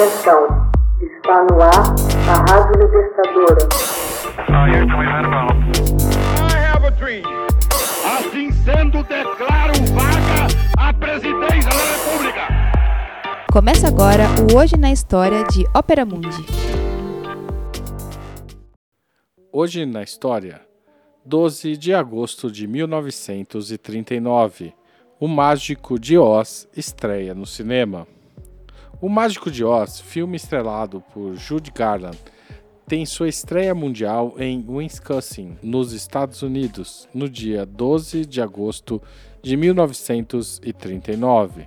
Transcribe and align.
Atenção, 0.00 0.48
está 0.98 1.44
no 1.44 1.60
ar 1.60 1.92
a 2.26 2.40
Rádio 2.50 2.80
Libertadora. 2.80 3.68
I 4.48 4.72
have 6.56 6.86
a 6.86 6.90
dream. 6.90 7.22
Assim 8.18 8.50
sendo, 8.50 9.02
declaro 9.02 9.74
vaga 9.92 10.46
a 10.78 10.94
presidência 10.94 11.68
da 11.68 11.84
República. 11.92 12.48
Começa 13.52 13.88
agora 13.88 14.24
o 14.50 14.56
Hoje 14.56 14.78
na 14.78 14.90
História 14.90 15.44
de 15.44 15.66
Ópera 15.74 16.06
Mundi. 16.06 16.46
Hoje 19.52 19.84
na 19.84 20.02
História, 20.02 20.62
12 21.26 21.76
de 21.76 21.92
agosto 21.92 22.50
de 22.50 22.66
1939, 22.66 24.72
O 25.20 25.28
Mágico 25.28 25.98
de 25.98 26.16
Oz 26.16 26.66
estreia 26.74 27.34
no 27.34 27.44
cinema. 27.44 28.06
O 29.02 29.08
Mágico 29.08 29.50
de 29.50 29.64
Oz, 29.64 29.98
filme 29.98 30.36
estrelado 30.36 31.02
por 31.14 31.34
Judy 31.34 31.70
Garland, 31.70 32.18
tem 32.86 33.06
sua 33.06 33.30
estreia 33.30 33.74
mundial 33.74 34.34
em 34.36 34.62
Wisconsin, 34.68 35.56
nos 35.62 35.94
Estados 35.94 36.42
Unidos, 36.42 37.08
no 37.14 37.26
dia 37.26 37.64
12 37.64 38.26
de 38.26 38.42
agosto 38.42 39.00
de 39.42 39.56
1939. 39.56 41.66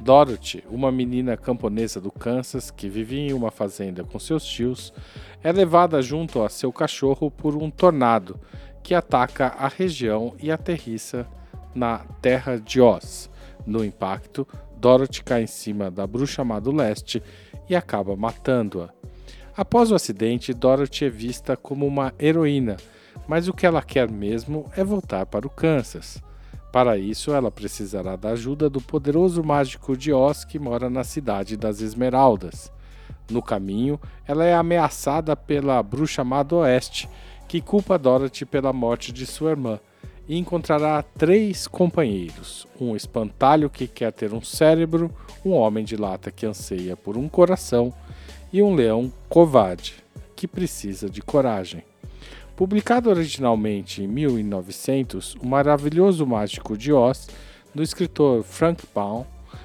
Dorothy, 0.00 0.64
uma 0.68 0.90
menina 0.90 1.36
camponesa 1.36 2.00
do 2.00 2.10
Kansas 2.10 2.68
que 2.68 2.88
vivia 2.88 3.28
em 3.28 3.32
uma 3.32 3.52
fazenda 3.52 4.02
com 4.02 4.18
seus 4.18 4.44
tios, 4.44 4.92
é 5.44 5.52
levada 5.52 6.02
junto 6.02 6.42
a 6.42 6.48
seu 6.48 6.72
cachorro 6.72 7.30
por 7.30 7.54
um 7.54 7.70
tornado 7.70 8.40
que 8.82 8.92
ataca 8.92 9.54
a 9.56 9.68
região 9.68 10.34
e 10.42 10.50
aterrissa 10.50 11.28
na 11.72 11.98
terra 12.20 12.58
de 12.58 12.80
Oz. 12.80 13.30
No 13.64 13.84
impacto, 13.84 14.44
Dorothy 14.76 15.22
cai 15.22 15.42
em 15.42 15.46
cima 15.46 15.90
da 15.90 16.06
bruxa 16.06 16.44
má 16.44 16.60
do 16.60 16.70
leste 16.70 17.22
e 17.68 17.74
acaba 17.74 18.14
matando-a. 18.14 18.90
Após 19.56 19.90
o 19.90 19.94
acidente, 19.94 20.52
Dorothy 20.52 21.06
é 21.06 21.10
vista 21.10 21.56
como 21.56 21.86
uma 21.86 22.12
heroína, 22.18 22.76
mas 23.26 23.48
o 23.48 23.54
que 23.54 23.66
ela 23.66 23.82
quer 23.82 24.10
mesmo 24.10 24.70
é 24.76 24.84
voltar 24.84 25.24
para 25.26 25.46
o 25.46 25.50
Kansas. 25.50 26.22
Para 26.70 26.98
isso, 26.98 27.32
ela 27.32 27.50
precisará 27.50 28.16
da 28.16 28.30
ajuda 28.30 28.68
do 28.68 28.82
poderoso 28.82 29.42
mágico 29.42 29.96
de 29.96 30.12
Oz 30.12 30.44
que 30.44 30.58
mora 30.58 30.90
na 30.90 31.04
cidade 31.04 31.56
das 31.56 31.80
Esmeraldas. 31.80 32.70
No 33.30 33.40
caminho, 33.40 33.98
ela 34.26 34.44
é 34.44 34.54
ameaçada 34.54 35.34
pela 35.34 35.82
bruxa 35.82 36.22
má 36.22 36.42
do 36.42 36.56
oeste, 36.56 37.08
que 37.48 37.62
culpa 37.62 37.98
Dorothy 37.98 38.44
pela 38.44 38.72
morte 38.72 39.10
de 39.10 39.24
sua 39.24 39.52
irmã 39.52 39.80
e 40.28 40.38
encontrará 40.38 41.02
três 41.02 41.66
companheiros: 41.66 42.66
um 42.80 42.96
espantalho 42.96 43.70
que 43.70 43.86
quer 43.86 44.12
ter 44.12 44.32
um 44.32 44.42
cérebro, 44.42 45.10
um 45.44 45.52
homem 45.52 45.84
de 45.84 45.96
lata 45.96 46.30
que 46.30 46.46
anseia 46.46 46.96
por 46.96 47.16
um 47.16 47.28
coração 47.28 47.92
e 48.52 48.62
um 48.62 48.74
leão 48.74 49.12
covarde 49.28 49.94
que 50.34 50.46
precisa 50.46 51.08
de 51.08 51.22
coragem. 51.22 51.82
Publicado 52.54 53.10
originalmente 53.10 54.02
em 54.02 54.08
1900, 54.08 55.34
O 55.36 55.46
Maravilhoso 55.46 56.26
Mágico 56.26 56.76
de 56.76 56.92
Oz, 56.92 57.28
do 57.74 57.82
escritor 57.82 58.42
Frank 58.42 58.82
Baum, 58.94 59.24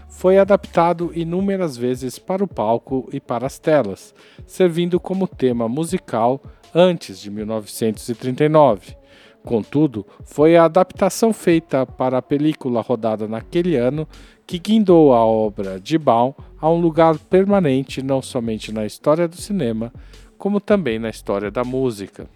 foi 0.09 0.37
adaptado 0.37 1.11
inúmeras 1.15 1.77
vezes 1.77 2.19
para 2.19 2.43
o 2.43 2.47
palco 2.47 3.07
e 3.11 3.19
para 3.19 3.47
as 3.47 3.57
telas, 3.57 4.13
servindo 4.45 4.99
como 4.99 5.27
tema 5.27 5.67
musical 5.69 6.41
antes 6.75 7.19
de 7.19 7.31
1939. 7.31 9.00
Contudo, 9.43 10.05
foi 10.23 10.55
a 10.55 10.65
adaptação 10.65 11.33
feita 11.33 11.85
para 11.85 12.19
a 12.19 12.21
película 12.21 12.81
rodada 12.81 13.27
naquele 13.27 13.75
ano 13.75 14.07
que 14.45 14.59
guindou 14.59 15.13
a 15.13 15.25
obra 15.25 15.79
de 15.79 15.97
Baum 15.97 16.33
a 16.59 16.69
um 16.69 16.79
lugar 16.79 17.17
permanente 17.17 18.03
não 18.03 18.21
somente 18.21 18.71
na 18.71 18.85
história 18.85 19.27
do 19.27 19.35
cinema, 19.35 19.91
como 20.37 20.59
também 20.59 20.99
na 20.99 21.09
história 21.09 21.49
da 21.49 21.63
música. 21.63 22.27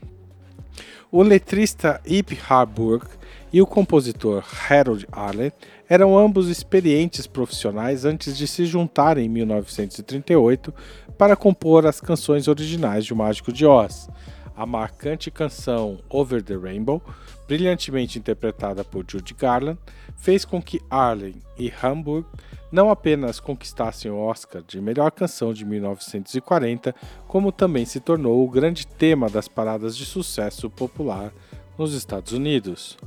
O 1.12 1.22
letrista 1.22 2.02
Ip 2.06 2.38
Harburg 2.50 3.06
e 3.54 3.62
o 3.62 3.68
compositor 3.68 4.44
Harold 4.68 5.08
Arlen 5.12 5.52
eram 5.88 6.18
ambos 6.18 6.50
experientes 6.50 7.28
profissionais 7.28 8.04
antes 8.04 8.36
de 8.36 8.48
se 8.48 8.66
juntarem 8.66 9.28
em 9.28 9.30
1938 9.30 10.74
para 11.18 11.36
compor 11.36 11.86
as 11.86 12.02
canções 12.02 12.48
originais 12.48 13.06
de 13.06 13.14
O 13.14 13.16
Mágico 13.16 13.54
de 13.54 13.66
Oz 13.66 14.10
a 14.56 14.66
marcante 14.66 15.30
canção 15.30 16.00
Over 16.10 16.42
the 16.42 16.56
Rainbow, 16.56 17.02
brilhantemente 17.48 18.18
interpretada 18.18 18.84
por 18.84 19.06
Judy 19.08 19.34
Garland, 19.34 19.80
fez 20.16 20.46
com 20.46 20.62
que 20.62 20.82
Arlen 20.90 21.36
e 21.58 21.72
Hamburg 21.84 22.26
não 22.72 22.90
apenas 22.90 23.40
conquistassem 23.40 24.10
o 24.10 24.18
Oscar 24.18 24.62
de 24.62 24.82
melhor 24.82 25.12
canção 25.12 25.54
de 25.54 25.64
1940, 25.64 26.96
como 27.28 27.52
também 27.52 27.86
se 27.86 28.00
tornou 28.00 28.44
o 28.44 28.50
grande 28.50 28.88
tema 28.88 29.30
das 29.30 29.48
paradas 29.48 29.96
de 29.96 30.06
sucesso 30.06 30.70
popular 30.70 31.32
nos 31.78 31.94
Estados 31.94 32.32
Unidos. 32.32 32.98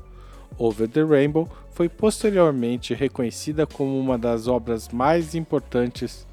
Over 0.57 0.89
the 0.89 1.03
Rainbow 1.03 1.49
foi 1.71 1.89
posteriormente 1.89 2.95
reconhecida 2.95 3.67
como 3.67 3.99
uma 3.99 4.19
das 4.19 4.49
obras 4.49 4.89
mais 4.89 5.35
importantes 5.35 6.27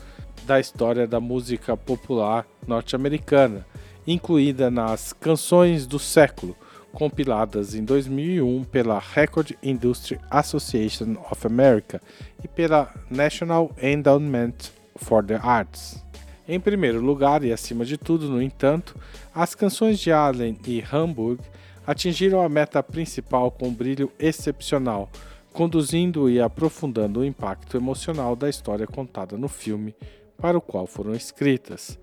da 0.45 0.59
história 0.59 1.07
da 1.07 1.19
música 1.19 1.75
popular 1.77 2.45
norte-americana 2.67 3.65
incluída 4.07 4.69
nas 4.69 5.13
Canções 5.13 5.87
do 5.87 5.97
Século, 5.97 6.55
compiladas 6.93 7.75
em 7.75 7.83
2001 7.83 8.63
pela 8.65 8.99
Record 8.99 9.51
Industry 9.61 10.19
Association 10.29 11.17
of 11.29 11.45
America 11.45 12.01
e 12.43 12.47
pela 12.47 12.93
National 13.09 13.71
Endowment 13.81 14.53
for 14.95 15.23
the 15.23 15.35
Arts. 15.35 16.03
Em 16.47 16.59
primeiro 16.59 17.01
lugar 17.01 17.43
e 17.43 17.51
acima 17.51 17.83
de 17.83 17.97
tudo, 17.97 18.29
no 18.29 18.41
entanto, 18.41 18.95
as 19.33 19.55
canções 19.55 19.99
de 19.99 20.11
Allen 20.11 20.57
e 20.65 20.83
Hamburg 20.91 21.41
atingiram 21.85 22.41
a 22.41 22.47
meta 22.47 22.81
principal 22.81 23.51
com 23.51 23.67
um 23.67 23.73
brilho 23.73 24.11
excepcional, 24.19 25.09
conduzindo 25.51 26.29
e 26.29 26.39
aprofundando 26.39 27.19
o 27.19 27.25
impacto 27.25 27.75
emocional 27.75 28.35
da 28.35 28.49
história 28.49 28.85
contada 28.85 29.37
no 29.37 29.47
filme 29.47 29.95
para 30.37 30.57
o 30.57 30.61
qual 30.61 30.85
foram 30.85 31.13
escritas 31.13 31.97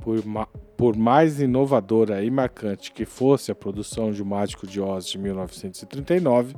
por, 0.00 0.24
ma 0.24 0.46
por 0.76 0.96
mais 0.96 1.40
inovadora 1.40 2.22
e 2.22 2.30
marcante 2.30 2.92
que 2.92 3.04
fosse 3.04 3.50
a 3.50 3.54
produção 3.54 4.12
de 4.12 4.22
O 4.22 4.26
Mágico 4.26 4.66
de 4.66 4.80
Oz 4.80 5.06
de 5.06 5.18
1939, 5.18 6.54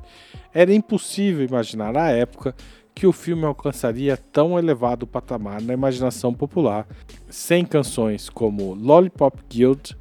era 0.52 0.72
impossível 0.72 1.44
imaginar 1.44 1.96
à 1.96 2.10
época 2.10 2.54
que 2.94 3.06
o 3.06 3.12
filme 3.12 3.44
alcançaria 3.44 4.16
tão 4.16 4.58
elevado 4.58 5.06
patamar 5.06 5.62
na 5.62 5.72
imaginação 5.72 6.34
popular, 6.34 6.86
sem 7.28 7.64
canções 7.64 8.28
como 8.28 8.74
Lollipop 8.74 9.38
Guild, 9.48 9.96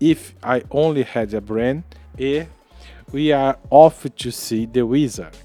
If 0.00 0.32
I 0.42 0.64
Only 0.70 1.02
Had 1.14 1.34
a 1.36 1.40
Brain 1.40 1.84
e 2.18 2.46
We 3.12 3.32
Are 3.32 3.58
Off 3.70 4.08
to 4.08 4.32
See 4.32 4.66
the 4.66 4.82
Wizard. 4.82 5.36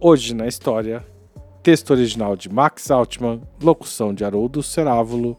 Hoje 0.00 0.34
na 0.34 0.46
história, 0.48 1.06
texto 1.62 1.92
original 1.92 2.36
de 2.36 2.48
Max 2.48 2.90
Altman, 2.90 3.40
locução 3.62 4.12
de 4.12 4.24
Haroldo 4.24 4.62
Cerávulo, 4.62 5.38